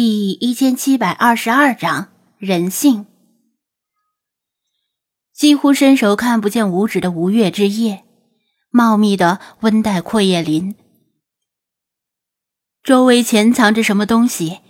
[0.00, 3.06] 第一千七百二十二章人性。
[5.34, 8.04] 几乎伸手看不见五指的吴越之夜，
[8.70, 10.76] 茂密的温带阔叶林，
[12.84, 14.60] 周围潜藏着什么东西，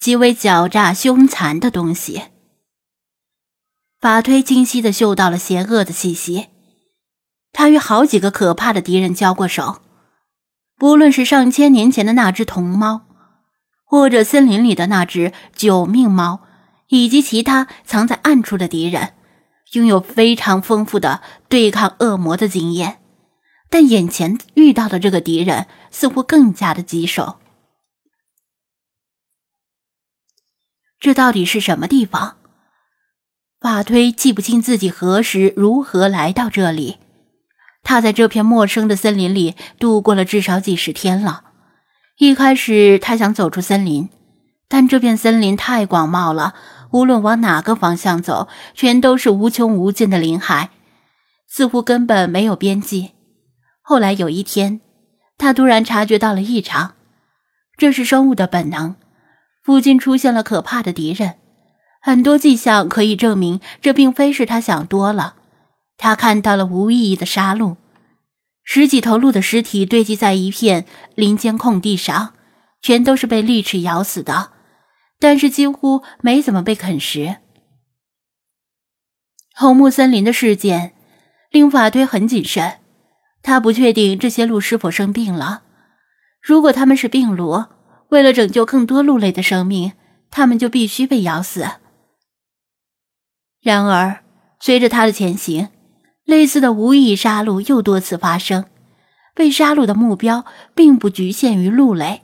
[0.00, 2.22] 极为狡诈凶残的东西。
[4.00, 6.46] 法推清晰的嗅到了邪恶的气息，
[7.52, 9.82] 他与好几个可怕的敌人交过手，
[10.78, 13.07] 不论是上千年前的那只铜猫。
[13.88, 16.42] 或者森林里的那只九命猫，
[16.88, 19.14] 以及其他藏在暗处的敌人，
[19.72, 22.98] 拥有非常丰富的对抗恶魔的经验，
[23.70, 27.38] 但眼前遇到的这个敌人似乎更加的棘手。
[31.00, 32.36] 这到底是什么地方？
[33.58, 36.98] 法推记不清自己何时如何来到这里。
[37.82, 41.47] 他在这片陌生的森林里度过了至少几十天了。
[42.18, 44.08] 一开始，他想走出森林，
[44.66, 46.52] 但这片森林太广袤了，
[46.90, 50.70] 无论往哪个方向走，全都是无穷无尽的林海，
[51.46, 53.12] 似乎根本没有边际。
[53.80, 54.80] 后来有一天，
[55.38, 56.94] 他突然察觉到了异常，
[57.76, 58.96] 这是生物的本能。
[59.62, 61.36] 附近出现了可怕的敌人，
[62.02, 65.34] 很多迹象可以证明这并非是他想多了。
[65.96, 67.76] 他看到了无意义的杀戮。
[68.70, 72.34] 十几头鹿的尸体堆积在一片林间空地上，
[72.82, 74.52] 全都是被利齿咬死的，
[75.18, 77.38] 但是几乎没怎么被啃食。
[79.54, 80.94] 红木森林的事件
[81.50, 82.80] 令法推很谨慎，
[83.42, 85.62] 他不确定这些鹿是否生病了。
[86.42, 87.64] 如果他们是病鹿，
[88.10, 89.94] 为了拯救更多鹿类的生命，
[90.30, 91.66] 他们就必须被咬死。
[93.62, 94.22] 然而，
[94.60, 95.70] 随着他的前行。
[96.28, 98.66] 类似的无意杀戮又多次发生，
[99.34, 102.20] 被杀戮的目标并不局限于鹿类，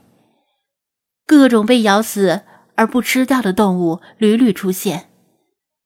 [1.25, 2.43] 各种被咬死
[2.75, 5.09] 而不吃掉的动物屡屡出现。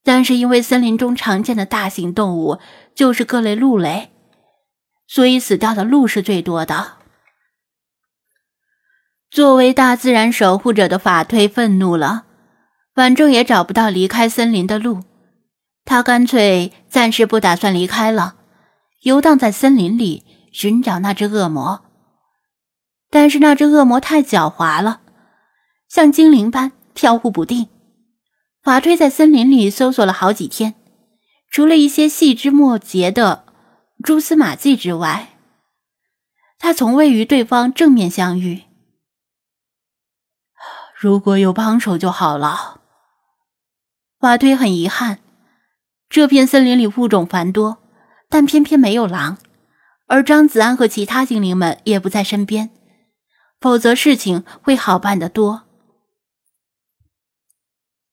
[0.03, 2.59] 但是因为森林中常见的大型动物
[2.93, 4.11] 就是各类鹿类，
[5.07, 6.97] 所以死掉的鹿是最多的。
[9.31, 12.25] 作为大自然守护者的法推愤怒了，
[12.93, 15.05] 反正也找不到离开森林的路。
[15.89, 18.35] 他干脆暂时不打算离开了，
[19.01, 21.83] 游荡在森林里寻找那只恶魔。
[23.09, 25.01] 但是那只恶魔太狡猾了，
[25.87, 27.69] 像精灵般飘忽不定。
[28.61, 30.75] 法推在森林里搜索了好几天，
[31.49, 33.45] 除了一些细枝末节的
[34.03, 35.39] 蛛丝马迹之外，
[36.59, 38.65] 他从未与对方正面相遇。
[40.95, 42.79] 如果有帮手就好了。
[44.19, 45.17] 法推很遗憾。
[46.09, 47.77] 这片森林里物种繁多，
[48.29, 49.37] 但偏偏没有狼，
[50.07, 52.71] 而张子安和其他精灵们也不在身边，
[53.61, 55.65] 否则事情会好办得多。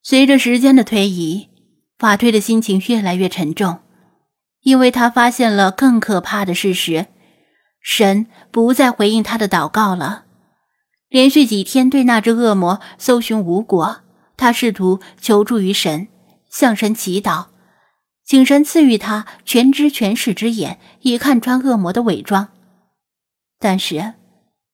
[0.03, 1.49] 随着时间的推移，
[1.99, 3.79] 法推的心情越来越沉重，
[4.61, 7.07] 因为他发现了更可怕的事实：
[7.81, 10.27] 神不再回应他的祷告了。
[11.09, 14.03] 连续几天对那只恶魔搜寻无果，
[14.37, 16.09] 他试图求助于神，
[16.51, 17.47] 向神祈祷。
[18.27, 22.49] 请神赐予他全知全视之眼，以看穿恶魔的伪装。
[23.61, 24.15] 但是，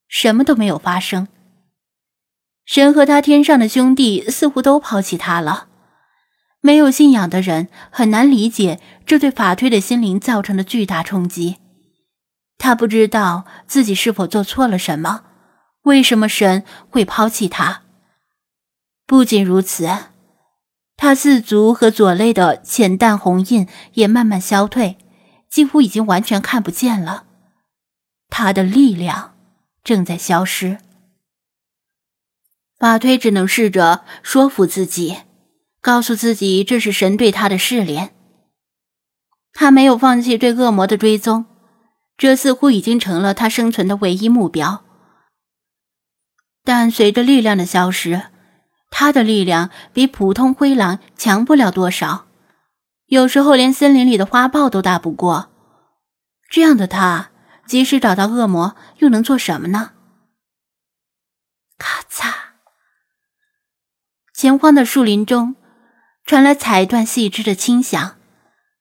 [0.09, 1.29] 什么都没有发生。
[2.65, 5.69] 神和他天上的兄弟似乎都抛弃他了。
[6.63, 11.57] 没有信仰的人很难理解这对法推的心灵造成的巨大冲击。
[12.57, 15.25] 他不知道自己是否做错了什么，
[15.83, 17.83] 为什么神会抛弃他？
[19.07, 20.12] 不仅如此。
[21.03, 24.97] 他四足和左肋的浅淡红印也慢慢消退，
[25.51, 27.25] 几乎已经完全看不见了。
[28.29, 29.35] 他的力量
[29.83, 30.79] 正在消失。
[32.79, 35.17] 法推只能试着说服自己，
[35.81, 38.15] 告诉自己这是神对他的试炼。
[39.53, 41.47] 他没有放弃对恶魔的追踪，
[42.17, 44.85] 这似乎已经成了他生存的唯一目标。
[46.63, 48.27] 但随着力量的消失，
[48.95, 52.27] 他的力量比普通灰狼强不了多少，
[53.07, 55.51] 有时候连森林里的花豹都打不过。
[56.51, 57.31] 这样的他，
[57.67, 59.93] 即使找到恶魔，又能做什么呢？
[61.79, 62.33] 咔嚓！
[64.35, 65.57] 前方的树林中
[66.27, 68.17] 传来彩断细枝的轻响，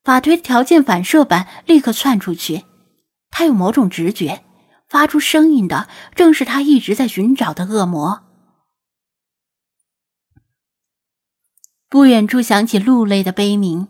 [0.03, 2.65] 法推条件反射般立刻窜出去。
[3.29, 4.43] 他有某种直觉，
[4.89, 8.30] 发出声音的正是他一直在寻找的恶魔。
[11.91, 13.89] 不远处响起鹿类的悲鸣，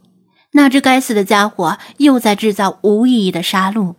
[0.54, 3.94] 那只该死的家伙又在制造无意义的杀戮，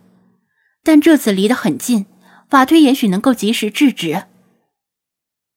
[0.83, 2.05] 但这次离得很近，
[2.49, 4.25] 法推也许能够及时制止。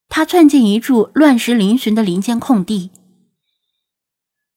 [0.08, 2.92] 他窜进一处乱石嶙峋的林间空地，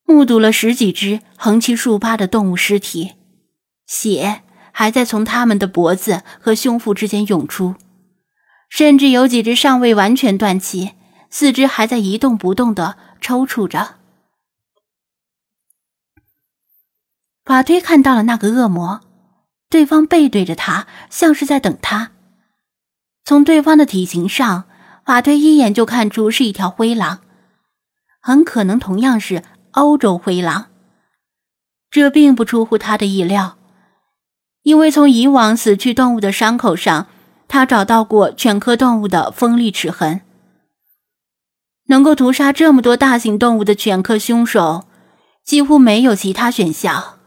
[0.05, 3.13] 目睹了十几只横七竖八的动物尸体，
[3.87, 7.73] 血还在从他们的脖子和胸腹之间涌出，
[8.69, 10.91] 甚至有几只尚未完全断气，
[11.31, 13.95] 四肢还在一动不动的抽搐着。
[17.45, 19.01] 法推看到了那个恶魔，
[19.69, 22.11] 对方背对着他，像是在等他。
[23.25, 24.65] 从对方的体型上，
[25.05, 27.21] 法推一眼就看出是一条灰狼，
[28.21, 30.67] 很可能同样是欧洲灰狼。
[31.89, 33.57] 这并不出乎他的意料，
[34.61, 37.07] 因为从以往死去动物的伤口上，
[37.47, 40.21] 他找到过犬科动物的锋利齿痕。
[41.89, 44.85] 能够屠杀这么多大型动物的犬科凶手，
[45.43, 47.19] 几乎没有其他选项。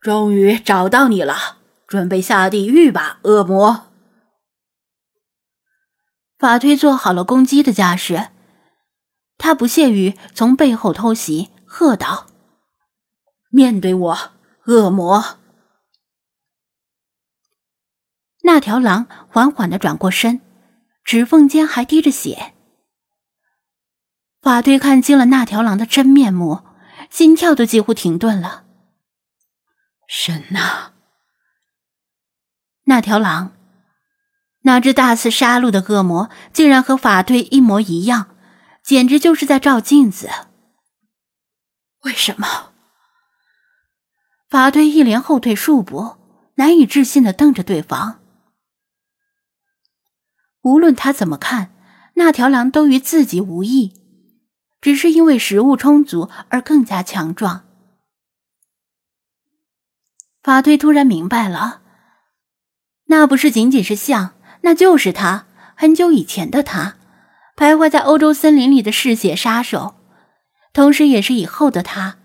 [0.00, 3.86] 终于找到你了，准备下地狱吧，恶魔！
[6.38, 8.30] 法推做好了攻击的架势，
[9.38, 12.26] 他不屑于从背后偷袭，喝道
[13.50, 14.18] ：“面对我，
[14.66, 15.38] 恶魔！”
[18.42, 20.40] 那条狼缓缓的转过身，
[21.04, 22.50] 指缝间还滴着血。
[24.44, 26.60] 法队看清了那条狼的真面目，
[27.08, 28.64] 心跳都几乎停顿了。
[30.06, 30.92] 神呐！
[32.82, 33.56] 那条狼，
[34.60, 38.36] 那只大肆杀戮的恶魔，竟然和法队一模一样，
[38.84, 40.28] 简直就是在照镜子。
[42.02, 42.74] 为什么？
[44.50, 46.18] 法队一连后退数步，
[46.56, 48.20] 难以置信的瞪着对方。
[50.60, 51.74] 无论他怎么看，
[52.16, 54.03] 那条狼都与自己无异，
[54.84, 57.64] 只是因为食物充足而更加强壮。
[60.42, 61.80] 法推突然明白了，
[63.06, 66.98] 那不是仅仅是像，那就是他很久以前的他，
[67.56, 69.94] 徘徊在欧洲森林里的嗜血杀手，
[70.74, 72.18] 同时也是以后的他，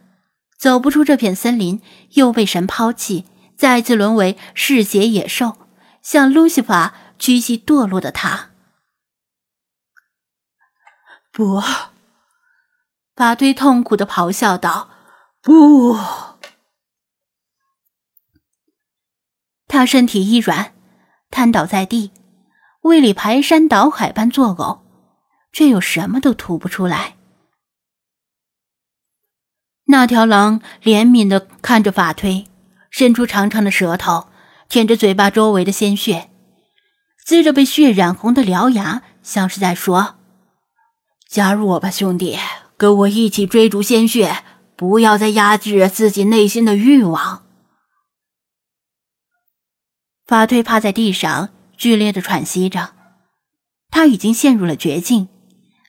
[0.58, 1.82] 走不出这片森林，
[2.16, 3.24] 又被神抛弃，
[3.56, 5.56] 再次沦为嗜血野兽，
[6.02, 8.50] 向路西法屈膝堕落的他。
[11.32, 11.64] 不，
[13.20, 14.92] 法推痛苦的咆哮道
[15.44, 15.94] ：“不！”
[19.68, 20.74] 他身体一软，
[21.30, 22.14] 瘫倒在地，
[22.84, 24.80] 胃里排山倒海般作呕，
[25.52, 27.18] 却又什么都吐不出来。
[29.88, 32.48] 那条狼怜悯的看着法推，
[32.90, 34.30] 伸出长长的舌头
[34.70, 36.30] 舔着嘴巴周围的鲜血，
[37.28, 40.16] 呲着被血染红的獠牙，像是在说
[41.28, 42.40] ：“加入我吧，兄弟，
[42.80, 44.44] 跟我一起追逐鲜血，
[44.78, 47.44] 不要再压制自己内心的欲望。”
[50.26, 52.94] 法推趴在地上，剧烈的喘息着。
[53.92, 55.28] 他已经陷入了绝境，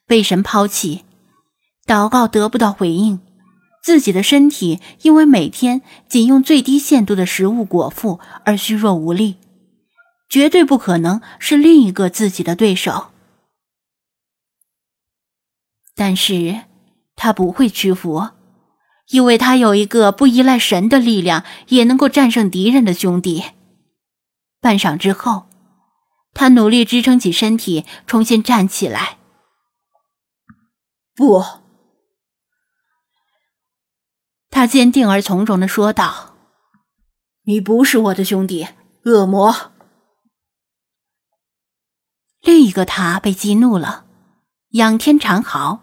[0.07, 1.05] 被神抛弃，
[1.87, 3.21] 祷告得不到回应，
[3.85, 9.37] 自己的身体因为每天仅用最低限度的食物果腹而虚弱无力，
[10.29, 13.11] 绝对不可能是另一个自己的对手。
[15.95, 16.63] 但是，
[17.23, 18.31] 他不会屈服，
[19.09, 23.45] 因为他有一个不依赖神的力量也能够战胜敌人的兄弟。
[24.59, 25.47] 半晌之后，
[26.33, 29.19] 他努力支撑起身体，重新站起来。
[31.15, 31.45] 不，
[34.49, 36.37] 他坚定而从容的说道
[37.45, 38.67] ：“你不是我的兄弟，
[39.05, 39.73] 恶魔。”
[42.41, 44.07] 另一个他被激怒了，
[44.71, 45.83] 仰天长嚎，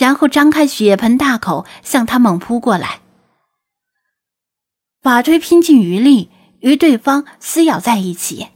[0.00, 3.02] 然后张开血盆大口向他猛扑过来。
[5.00, 6.30] 法推拼尽余力。
[6.60, 8.48] 与对方撕咬在一起，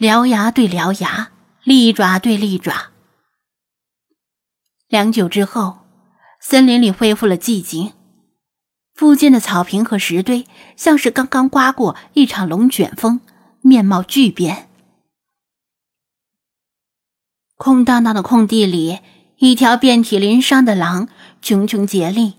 [0.00, 1.30] 獠牙对獠牙，
[1.62, 2.90] 利爪对利爪。
[4.88, 5.86] 良久之后，
[6.40, 7.92] 森林里恢复了寂静，
[8.92, 13.20] 附近的草坪和石堆像是刚刚刮过一场龙卷风，
[13.60, 14.67] 面貌巨变。
[17.58, 19.00] 空荡荡的空地里，
[19.38, 21.08] 一条遍体鳞伤的狼
[21.42, 22.34] 茕茕孑立。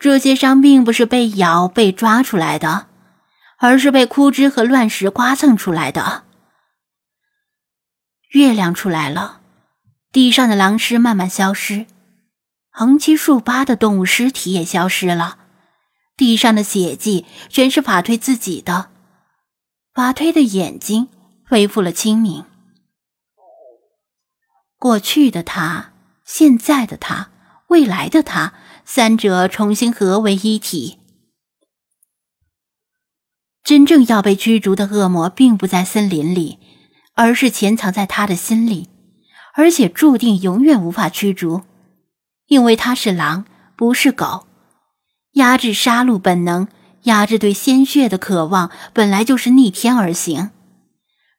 [0.00, 2.88] 这些伤并不是被咬、被抓出来的，
[3.58, 6.24] 而是被枯枝和乱石刮蹭出来的。
[8.32, 9.42] 月亮出来了，
[10.10, 11.86] 地上的狼尸慢慢消失，
[12.68, 15.38] 横七竖八的动物尸体也消失了，
[16.16, 18.90] 地上的血迹全是法推自己的。
[19.94, 21.08] 法推的眼睛
[21.48, 22.44] 恢复了清明。
[24.82, 25.92] 过去的他，
[26.24, 27.30] 现在的他，
[27.68, 28.52] 未来的他。
[28.84, 30.98] 三者重新合为一体。
[33.62, 36.58] 真正要被驱逐的恶魔并不在森林里，
[37.14, 38.88] 而是潜藏在他的心里，
[39.54, 41.62] 而且注定永远无法驱逐，
[42.48, 43.44] 因为他是狼，
[43.76, 44.48] 不是狗。
[45.34, 46.66] 压制杀戮本能，
[47.04, 50.50] 压制对鲜血的渴望，本来就是逆天而行。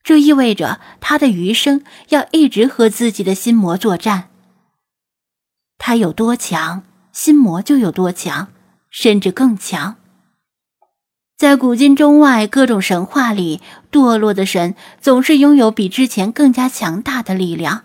[0.03, 4.29] 这意味着他的余生要一直和自己的心魔作战。
[5.77, 8.50] 他有多强，心魔就有多强，
[8.89, 9.95] 甚至更强。
[11.38, 17.83] 在古今中外各种神话里，堕落的神总是拥有比之前更加强大的力量。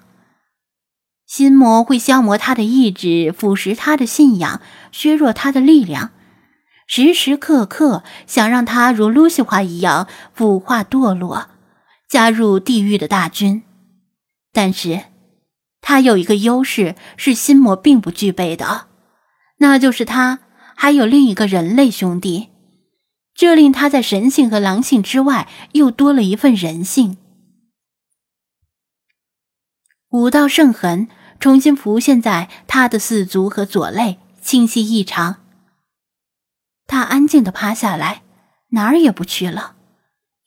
[1.26, 4.60] 心魔会消磨他的意志，腐蚀他的信仰，
[4.92, 6.10] 削弱他的力量，
[6.87, 11.48] 时时刻刻想让他如露西华一样腐化堕落，
[12.08, 13.62] 加入地狱的大军。
[14.52, 15.04] 但是，
[15.80, 18.88] 他有一个优势是心魔并不具备的，
[19.58, 20.40] 那就是他
[20.74, 22.48] 还有另一个人类兄弟。
[23.34, 27.18] 这令他在神性和狼性之外，又多了一份人性。
[30.10, 31.06] 五道圣痕
[31.38, 35.36] 重新浮现在他的四足和左肋，清晰异常。
[36.86, 38.22] 他安静的趴下来，
[38.70, 39.76] 哪儿也不去了，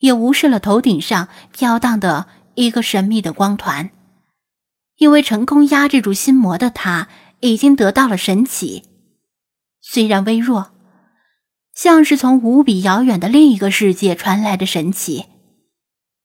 [0.02, 3.90] 也无视了头顶上飘荡的一个神秘的光团，
[4.96, 7.06] 因为成功压制住心魔的他，
[7.38, 8.82] 已经得到了神启，
[9.80, 10.72] 虽然微弱。
[11.74, 15.26] 像是从无比遥远的另一个世界传来的神奇，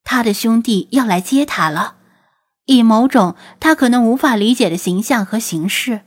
[0.04, 1.98] 他的兄弟要来接他了，
[2.66, 6.02] 以某种他可能无法理解的形象和形式。